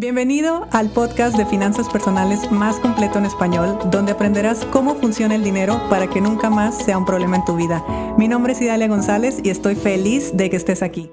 [0.00, 5.44] Bienvenido al podcast de finanzas personales más completo en español, donde aprenderás cómo funciona el
[5.44, 7.84] dinero para que nunca más sea un problema en tu vida.
[8.16, 11.10] Mi nombre es Idalia González y estoy feliz de que estés aquí.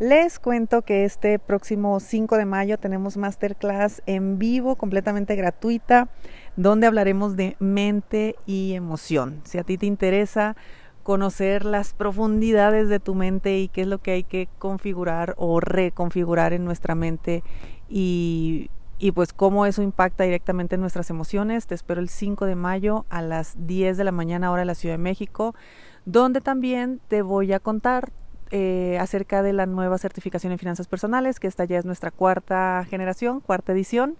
[0.00, 6.08] Les cuento que este próximo 5 de mayo tenemos masterclass en vivo, completamente gratuita,
[6.56, 9.40] donde hablaremos de mente y emoción.
[9.44, 10.56] Si a ti te interesa
[11.02, 15.60] conocer las profundidades de tu mente y qué es lo que hay que configurar o
[15.60, 17.42] reconfigurar en nuestra mente
[17.88, 21.66] y, y pues cómo eso impacta directamente en nuestras emociones.
[21.66, 24.74] Te espero el 5 de mayo a las 10 de la mañana hora de la
[24.74, 25.54] Ciudad de México,
[26.04, 28.12] donde también te voy a contar
[28.52, 32.84] eh, acerca de la nueva certificación en finanzas personales, que esta ya es nuestra cuarta
[32.90, 34.16] generación, cuarta edición.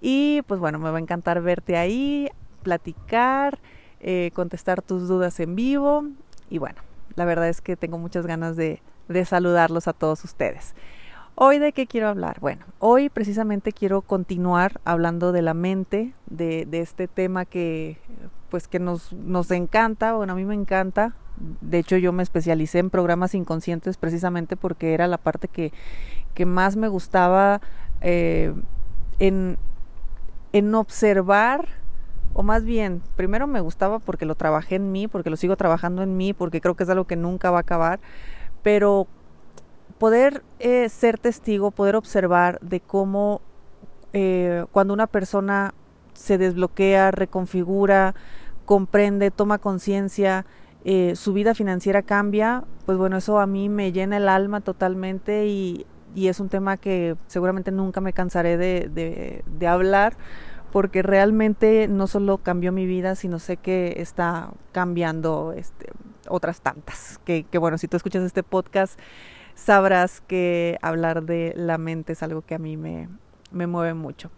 [0.00, 2.28] Y pues bueno, me va a encantar verte ahí,
[2.62, 3.58] platicar
[4.00, 6.04] eh, contestar tus dudas en vivo
[6.48, 6.80] y bueno,
[7.16, 8.80] la verdad es que tengo muchas ganas de,
[9.26, 10.74] saludarlos a todos ustedes.
[11.34, 12.38] Hoy de qué quiero hablar?
[12.40, 17.98] Bueno, hoy precisamente quiero continuar hablando de la mente, de, este tema que
[18.50, 19.12] pues que nos,
[19.50, 21.14] encanta, bueno, a mí me encanta.
[21.60, 25.72] De hecho, yo me especialicé en programas inconscientes precisamente porque era la parte que,
[26.34, 27.60] que más me gustaba
[28.00, 28.52] eh,
[29.18, 29.56] en,
[30.52, 31.79] en observar
[32.32, 36.02] o más bien, primero me gustaba porque lo trabajé en mí, porque lo sigo trabajando
[36.02, 38.00] en mí, porque creo que es algo que nunca va a acabar,
[38.62, 39.06] pero
[39.98, 43.40] poder eh, ser testigo, poder observar de cómo
[44.12, 45.74] eh, cuando una persona
[46.14, 48.14] se desbloquea, reconfigura,
[48.64, 50.46] comprende, toma conciencia,
[50.84, 55.46] eh, su vida financiera cambia, pues bueno, eso a mí me llena el alma totalmente
[55.46, 60.16] y, y es un tema que seguramente nunca me cansaré de, de, de hablar
[60.72, 65.86] porque realmente no solo cambió mi vida, sino sé que está cambiando este,
[66.28, 67.20] otras tantas.
[67.24, 68.98] Que, bueno, si tú escuchas este podcast,
[69.54, 73.08] sabrás que hablar de la mente es algo que a mí me,
[73.50, 74.30] me mueve mucho.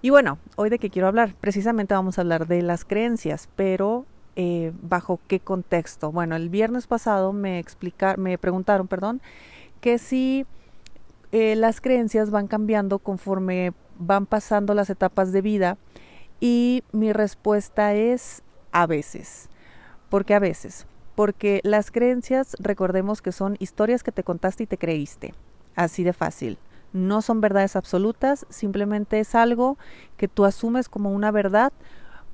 [0.00, 4.06] Y bueno, hoy de qué quiero hablar, precisamente vamos a hablar de las creencias, pero
[4.36, 6.12] eh, bajo qué contexto.
[6.12, 9.20] Bueno, el viernes pasado me explicar, me preguntaron, perdón,
[9.80, 10.46] que si
[11.32, 15.76] eh, las creencias van cambiando conforme van pasando las etapas de vida
[16.40, 18.42] y mi respuesta es
[18.72, 19.48] a veces.
[20.08, 20.86] ¿Por qué a veces?
[21.14, 25.34] Porque las creencias, recordemos que son historias que te contaste y te creíste.
[25.74, 26.58] Así de fácil.
[26.92, 29.76] No son verdades absolutas, simplemente es algo
[30.16, 31.72] que tú asumes como una verdad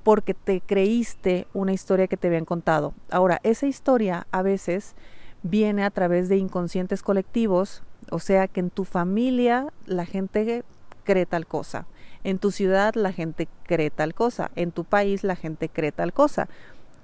[0.04, 2.94] porque te creíste una historia que te habían contado.
[3.10, 4.94] Ahora, esa historia a veces
[5.42, 10.62] viene a través de inconscientes colectivos, o sea que en tu familia la gente
[11.04, 11.86] cree tal cosa.
[12.24, 14.50] En tu ciudad la gente cree tal cosa.
[14.56, 16.48] En tu país la gente cree tal cosa.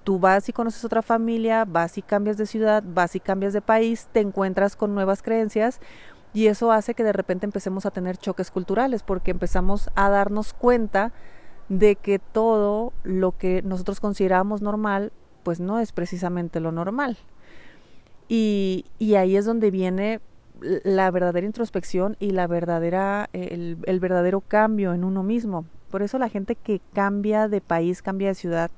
[0.03, 3.60] Tú vas y conoces otra familia, vas y cambias de ciudad, vas y cambias de
[3.60, 5.81] país, te encuentras con nuevas creencias
[6.33, 10.55] y eso hace que de repente empecemos a tener choques culturales porque empezamos a darnos
[10.55, 11.12] cuenta
[11.69, 15.12] de que todo lo que nosotros consideramos normal
[15.43, 17.19] pues no es precisamente lo normal.
[18.28, 20.21] Y, y ahí es donde viene
[20.60, 25.65] la verdadera introspección y la verdadera, el, verdadero cambio en uno mismo.
[25.91, 28.71] Por eso la gente que cambia de país, cambia de ciudad,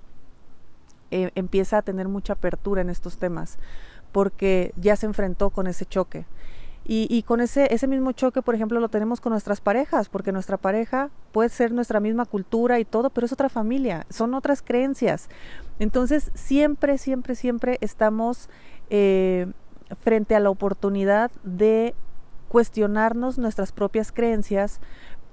[1.11, 3.59] eh, empieza a tener mucha apertura en estos temas,
[4.13, 6.25] porque ya se enfrentó con ese choque.
[6.85, 10.33] Y, y, con ese, ese mismo choque, por ejemplo, lo tenemos con nuestras parejas, porque
[10.33, 14.63] nuestra pareja puede ser nuestra misma cultura y todo, pero es otra familia, son otras
[14.63, 15.29] creencias.
[15.79, 18.49] Entonces, siempre, siempre, siempre estamos
[18.91, 19.47] eh,
[20.01, 21.95] frente a la oportunidad de
[22.49, 24.81] cuestionarnos nuestras propias creencias,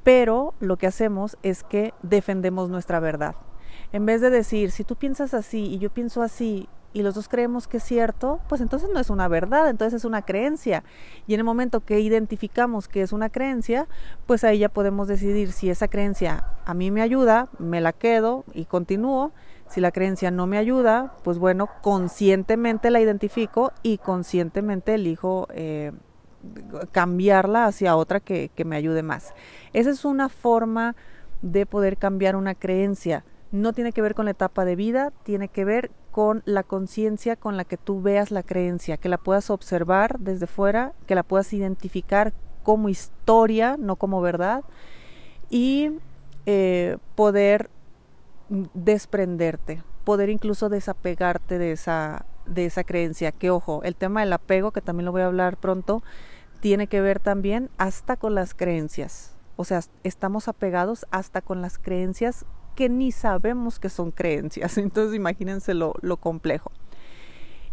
[0.03, 3.35] pero lo que hacemos es que defendemos nuestra verdad.
[3.91, 7.27] En vez de decir, si tú piensas así y yo pienso así y los dos
[7.27, 10.83] creemos que es cierto, pues entonces no es una verdad, entonces es una creencia.
[11.27, 13.87] Y en el momento que identificamos que es una creencia,
[14.25, 18.43] pues ahí ya podemos decidir si esa creencia a mí me ayuda, me la quedo
[18.53, 19.31] y continúo,
[19.69, 25.91] si la creencia no me ayuda, pues bueno, conscientemente la identifico y conscientemente elijo eh,
[26.91, 29.33] cambiarla hacia otra que, que me ayude más.
[29.73, 30.95] Esa es una forma
[31.41, 33.23] de poder cambiar una creencia.
[33.51, 37.35] No tiene que ver con la etapa de vida, tiene que ver con la conciencia
[37.35, 41.23] con la que tú veas la creencia, que la puedas observar desde fuera, que la
[41.23, 42.33] puedas identificar
[42.63, 44.63] como historia, no como verdad,
[45.49, 45.91] y
[46.45, 47.69] eh, poder
[48.49, 53.31] desprenderte, poder incluso desapegarte de esa, de esa creencia.
[53.31, 56.03] Que ojo, el tema del apego, que también lo voy a hablar pronto,
[56.59, 59.35] tiene que ver también hasta con las creencias.
[59.55, 64.77] O sea, estamos apegados hasta con las creencias que ni sabemos que son creencias.
[64.77, 66.71] Entonces imagínense lo, lo complejo.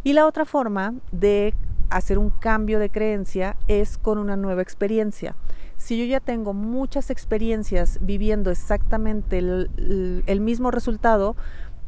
[0.02, 1.54] Y la otra forma de
[1.90, 5.34] hacer un cambio de creencia es con una nueva experiencia.
[5.76, 11.36] Si yo ya tengo muchas experiencias viviendo exactamente el, mismo resultado,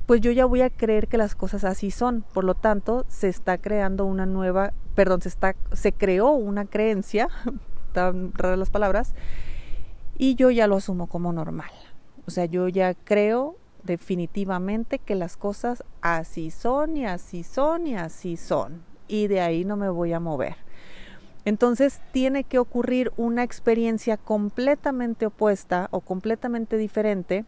[0.06, 2.25] pues yo ya voy a creer que las cosas así son.
[2.32, 7.29] Por lo tanto, se está creando una nueva, perdón, se está, se creó una creencia,
[7.93, 9.14] tan raras las palabras,
[10.17, 11.70] y yo ya lo asumo como normal.
[12.26, 17.96] O sea, yo ya creo definitivamente que las cosas así son y así son y
[17.96, 18.82] así son.
[19.08, 20.68] Y de ahí no me voy a mover.
[21.44, 27.44] Entonces tiene que ocurrir una experiencia completamente opuesta o completamente diferente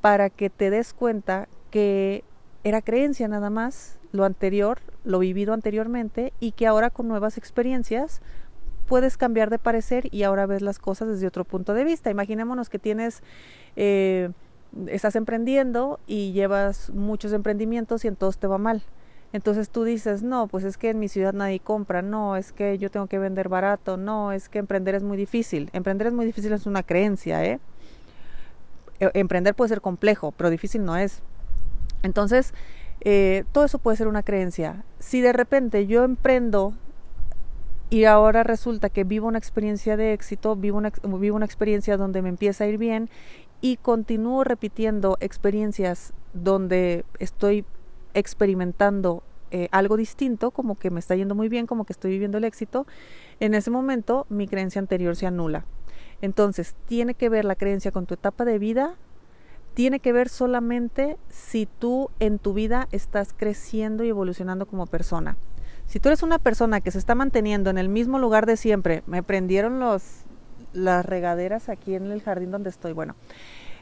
[0.00, 2.24] para que te des cuenta que
[2.64, 8.20] era creencia nada más, lo anterior, lo vivido anteriormente, y que ahora con nuevas experiencias
[8.86, 12.10] puedes cambiar de parecer y ahora ves las cosas desde otro punto de vista.
[12.10, 13.22] Imaginémonos que tienes,
[13.76, 14.30] eh,
[14.88, 18.82] estás emprendiendo y llevas muchos emprendimientos y en todos te va mal.
[19.32, 22.78] Entonces tú dices, no, pues es que en mi ciudad nadie compra, no, es que
[22.78, 25.70] yo tengo que vender barato, no, es que emprender es muy difícil.
[25.72, 27.60] Emprender es muy difícil, es una creencia, ¿eh?
[28.98, 31.22] E, emprender puede ser complejo, pero difícil no es.
[32.02, 32.54] Entonces,
[33.02, 34.84] eh, todo eso puede ser una creencia.
[34.98, 36.74] Si de repente yo emprendo
[37.88, 42.22] y ahora resulta que vivo una experiencia de éxito, vivo una, vivo una experiencia donde
[42.22, 43.10] me empieza a ir bien
[43.60, 47.64] y continúo repitiendo experiencias donde estoy
[48.14, 52.38] experimentando eh, algo distinto, como que me está yendo muy bien, como que estoy viviendo
[52.38, 52.86] el éxito,
[53.40, 55.64] en ese momento mi creencia anterior se anula.
[56.22, 58.96] Entonces, tiene que ver la creencia con tu etapa de vida,
[59.74, 65.36] tiene que ver solamente si tú en tu vida estás creciendo y evolucionando como persona.
[65.86, 69.02] Si tú eres una persona que se está manteniendo en el mismo lugar de siempre,
[69.06, 69.80] me prendieron
[70.72, 72.92] las regaderas aquí en el jardín donde estoy.
[72.92, 73.16] Bueno,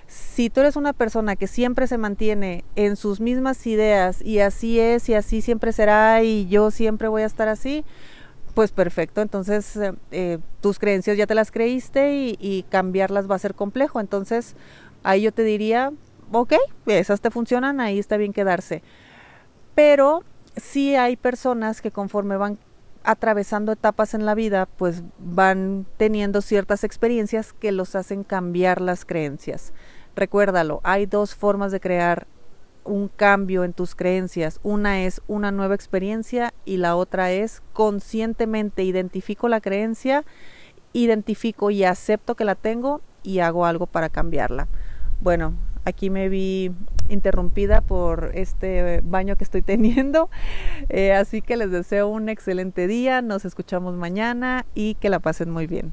[0.08, 4.81] si tú eres una persona que siempre se mantiene en sus mismas ideas y así
[4.81, 7.84] es y así siempre será y yo siempre voy a estar así,
[8.55, 9.20] pues perfecto.
[9.20, 13.55] Entonces eh, eh, tus creencias ya te las creíste y, y cambiarlas va a ser
[13.55, 14.00] complejo.
[14.00, 14.56] Entonces
[15.02, 15.93] ahí yo te diría,
[16.32, 16.54] ok,
[16.87, 18.82] esas te funcionan, ahí está bien quedarse.
[19.75, 20.25] Pero
[20.56, 22.58] sí hay personas que conforme van
[23.04, 29.04] atravesando etapas en la vida, pues van teniendo ciertas experiencias que los hacen cambiar las
[29.04, 29.72] creencias.
[30.18, 32.26] Recuérdalo, hay dos formas de crear
[32.82, 34.58] un cambio en tus creencias.
[34.64, 40.24] Una es una nueva experiencia y la otra es conscientemente identifico la creencia,
[40.92, 44.66] identifico y acepto que la tengo y hago algo para cambiarla.
[45.20, 45.54] Bueno,
[45.84, 46.72] aquí me vi
[47.08, 50.30] interrumpida por este baño que estoy teniendo.
[50.88, 55.48] Eh, así que les deseo un excelente día, nos escuchamos mañana y que la pasen
[55.48, 55.92] muy bien.